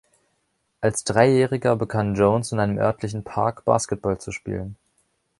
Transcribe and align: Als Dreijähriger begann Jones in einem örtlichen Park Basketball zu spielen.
Als 0.79 1.03
Dreijähriger 1.03 1.75
begann 1.75 2.15
Jones 2.15 2.51
in 2.51 2.59
einem 2.59 2.79
örtlichen 2.79 3.23
Park 3.23 3.65
Basketball 3.65 4.19
zu 4.19 4.31
spielen. 4.31 4.75